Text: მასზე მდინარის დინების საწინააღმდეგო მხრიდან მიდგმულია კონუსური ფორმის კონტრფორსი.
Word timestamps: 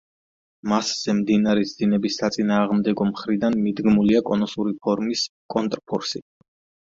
მასზე 0.71 1.13
მდინარის 1.17 1.73
დინების 1.81 2.15
საწინააღმდეგო 2.21 3.07
მხრიდან 3.11 3.59
მიდგმულია 3.67 4.23
კონუსური 4.31 4.75
ფორმის 4.87 5.27
კონტრფორსი. 5.57 6.23